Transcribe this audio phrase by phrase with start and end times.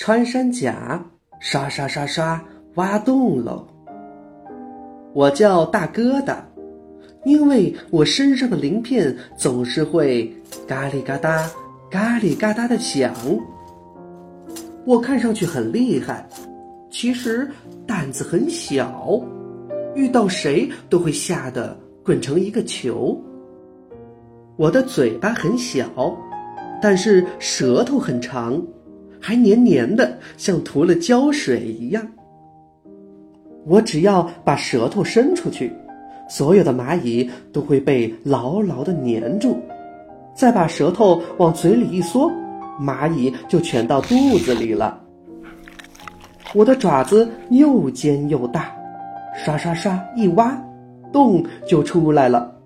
[0.00, 0.98] 穿山甲，
[1.40, 2.42] 刷刷刷刷
[2.76, 3.66] 挖洞喽。
[5.12, 6.36] 我叫大疙瘩，
[7.26, 10.34] 因为我身上的鳞片总是会
[10.66, 11.46] 嘎里嘎哒、
[11.90, 13.14] 嘎里嘎哒的响。
[14.86, 16.26] 我看上去很厉害，
[16.88, 17.46] 其实
[17.86, 19.20] 胆子很小，
[19.94, 23.22] 遇到谁都会吓得滚成一个球。
[24.56, 25.86] 我的嘴巴很小，
[26.80, 28.58] 但是舌头很长。
[29.20, 32.06] 还黏黏的，像涂了胶水一样。
[33.66, 35.70] 我只要把舌头伸出去，
[36.28, 39.58] 所有的蚂蚁都会被牢牢的粘住。
[40.34, 42.30] 再把舌头往嘴里一缩，
[42.80, 44.98] 蚂蚁就全到肚子里了。
[46.54, 48.72] 我的爪子又尖又大，
[49.44, 50.58] 刷刷刷一挖，
[51.12, 52.56] 洞就出来了。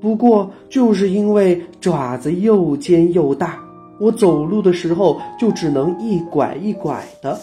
[0.00, 3.58] 不过就是因为爪子又尖又大。
[4.00, 7.38] 我走路的时候就只能一拐一拐的。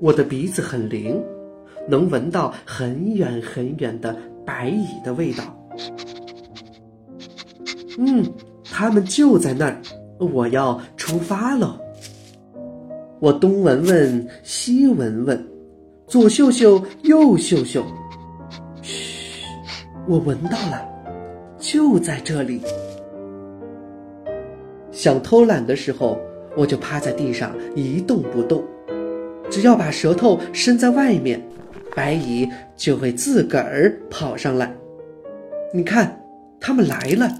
[0.00, 1.20] 我的鼻子很灵，
[1.88, 5.42] 能闻到很远很远的白蚁的味道。
[7.98, 8.24] 嗯，
[8.64, 9.82] 它们就在那儿，
[10.18, 11.80] 我要出发了。
[13.18, 15.46] 我东闻闻，西闻闻，
[16.06, 17.84] 左嗅嗅，右嗅嗅。
[18.82, 19.44] 嘘，
[20.08, 20.84] 我闻到了，
[21.58, 22.60] 就在这里。
[24.92, 26.20] 想偷懒的时候，
[26.54, 28.62] 我就趴在地上一动不动。
[29.50, 31.42] 只要把舌头伸在外面，
[31.96, 34.72] 白蚁就会自个儿跑上来。
[35.74, 36.22] 你看，
[36.60, 37.36] 它们来了，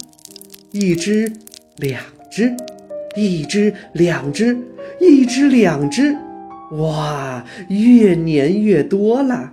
[0.73, 1.31] 一只，
[1.77, 2.51] 两只，
[3.15, 4.57] 一只，两只，
[4.99, 6.17] 一只，两只，
[6.73, 8.27] 哇，越粘
[8.61, 9.53] 越多了。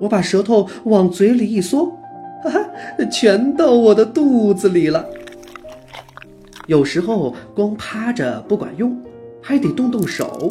[0.00, 1.86] 我把舌头往嘴里一缩，
[2.42, 5.06] 哈哈，全到我的肚子里了。
[6.66, 8.96] 有时候光趴着不管用，
[9.42, 10.48] 还得动动手，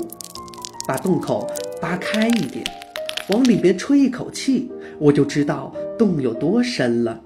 [0.88, 1.50] 把洞口
[1.82, 2.64] 扒开一点，
[3.30, 7.20] 往里边吹一口气，我就知道洞有多深了。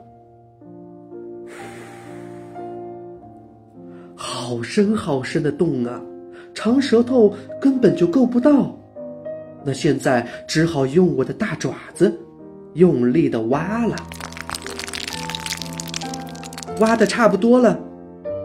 [4.16, 6.02] 好深好深的洞啊，
[6.54, 8.74] 长舌头根本就够不到。
[9.66, 12.18] 那现在只好用我的大爪子，
[12.76, 13.98] 用力的挖了。
[16.80, 17.78] 挖的差不多了。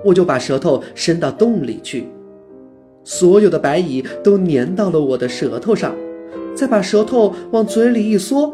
[0.04, 2.08] 我就把舌头伸到洞里去，
[3.04, 5.94] 所有的白蚁都粘到了我的舌头上，
[6.56, 8.52] 再把舌头往嘴里一缩，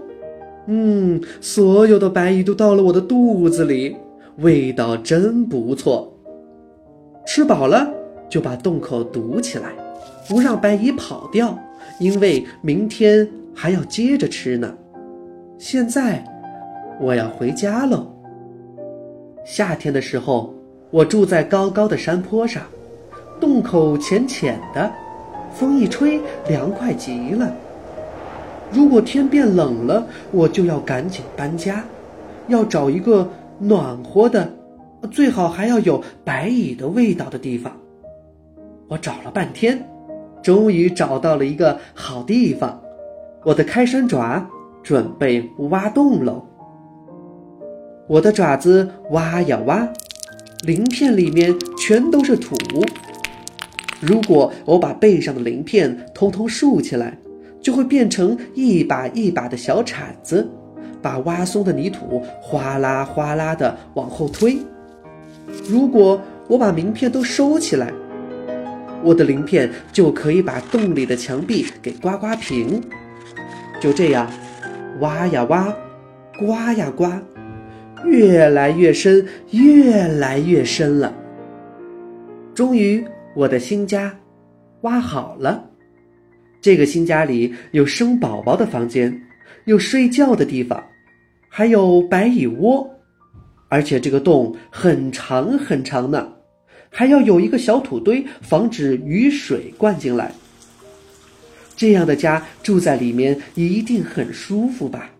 [0.66, 3.96] 嗯，所有的白蚁都到了我的肚子里，
[4.38, 6.12] 味道真不错。
[7.26, 7.90] 吃饱了
[8.28, 9.72] 就把洞口堵起来，
[10.28, 11.58] 不让白蚁跑掉，
[11.98, 14.74] 因为明天还要接着吃呢。
[15.56, 16.22] 现在
[17.00, 18.06] 我要回家喽。
[19.44, 20.57] 夏天的时候。
[20.90, 22.62] 我住在高高的山坡上，
[23.38, 24.90] 洞口浅浅的，
[25.52, 26.18] 风一吹，
[26.48, 27.52] 凉快极了。
[28.72, 31.84] 如果天变冷了，我就要赶紧搬家，
[32.46, 33.28] 要找一个
[33.58, 34.50] 暖和的，
[35.10, 37.70] 最好还要有白蚁的味道的地方。
[38.88, 39.86] 我找了半天，
[40.42, 42.80] 终于找到了一个好地方。
[43.44, 44.44] 我的开山爪
[44.82, 46.42] 准备挖洞喽。
[48.06, 49.86] 我的爪子挖呀挖。
[50.64, 52.56] 鳞片里面全都是土。
[54.00, 57.16] 如果我把背上的鳞片通通竖起来，
[57.60, 60.48] 就会变成一把一把的小铲子，
[61.00, 64.58] 把挖松的泥土哗啦哗啦的往后推。
[65.68, 67.92] 如果我把鳞片都收起来，
[69.02, 72.82] 我的鳞片就可以把洞里的墙壁给刮刮平。
[73.80, 74.28] 就这样，
[75.00, 75.72] 挖呀挖，
[76.38, 77.22] 刮呀刮。
[78.04, 81.14] 越来越深，越来越深了。
[82.54, 83.04] 终于，
[83.34, 84.14] 我的新家
[84.82, 85.64] 挖好了。
[86.60, 89.22] 这个新家里有生宝宝的房间，
[89.64, 90.82] 有睡觉的地方，
[91.48, 92.88] 还有白蚁窝。
[93.68, 96.32] 而且这个洞很长很长呢，
[96.90, 100.32] 还要有一个小土堆，防止雨水灌进来。
[101.76, 105.10] 这样的家住在里面一定很舒服吧？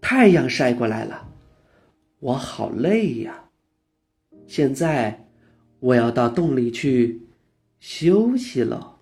[0.00, 1.28] 太阳晒过来了。
[2.20, 3.50] 我好累呀，
[4.46, 5.28] 现在
[5.78, 7.22] 我要到洞里去
[7.78, 8.97] 休息了。